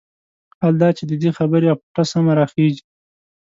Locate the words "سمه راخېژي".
2.11-2.83